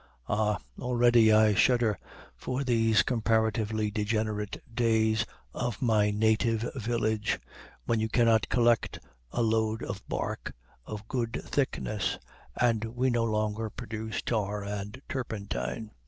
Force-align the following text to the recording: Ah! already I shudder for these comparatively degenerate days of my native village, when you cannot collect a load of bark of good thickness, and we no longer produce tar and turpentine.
Ah! 0.27 0.57
already 0.79 1.31
I 1.31 1.53
shudder 1.53 1.99
for 2.35 2.63
these 2.63 3.03
comparatively 3.03 3.91
degenerate 3.91 4.57
days 4.73 5.27
of 5.53 5.79
my 5.79 6.09
native 6.09 6.65
village, 6.73 7.39
when 7.85 7.99
you 7.99 8.09
cannot 8.09 8.49
collect 8.49 8.97
a 9.31 9.43
load 9.43 9.83
of 9.83 10.01
bark 10.09 10.55
of 10.87 11.07
good 11.07 11.39
thickness, 11.45 12.17
and 12.55 12.83
we 12.83 13.11
no 13.11 13.25
longer 13.25 13.69
produce 13.69 14.23
tar 14.23 14.63
and 14.63 15.03
turpentine. 15.07 15.91